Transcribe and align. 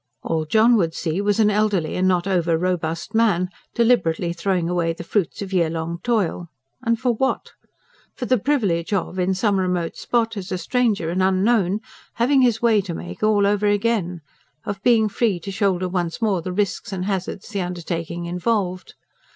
All 0.23 0.45
John 0.45 0.77
would 0.77 0.95
see 0.95 1.21
was 1.21 1.39
an 1.39 1.51
elderly 1.51 1.95
and 1.95 2.07
not 2.07 2.25
over 2.25 2.57
robust 2.57 3.13
man 3.13 3.49
deliberately 3.75 4.33
throwing 4.33 4.67
away 4.67 4.93
the 4.93 5.03
fruits 5.03 5.43
of 5.43 5.53
year 5.53 5.69
long 5.69 5.99
toil 6.01 6.47
and 6.81 6.99
for 6.99 7.13
what? 7.13 7.51
For 8.15 8.25
the 8.25 8.39
privilege 8.39 8.93
of, 8.93 9.19
in 9.19 9.35
some 9.35 9.59
remote 9.59 9.95
spot, 9.97 10.37
as 10.37 10.51
a 10.51 10.57
stranger 10.57 11.11
and 11.11 11.21
unknown, 11.21 11.81
having 12.15 12.41
his 12.41 12.63
way 12.63 12.81
to 12.81 12.95
make 12.95 13.21
all 13.21 13.45
over 13.45 13.67
again; 13.67 14.21
of 14.65 14.81
being 14.81 15.07
free 15.07 15.39
to 15.41 15.51
shoulder 15.51 15.87
once 15.87 16.19
more 16.19 16.41
the 16.41 16.51
risks 16.51 16.91
and 16.91 17.05
hazards 17.05 17.49
the 17.49 17.61
undertaking 17.61 18.25
involved. 18.25 18.95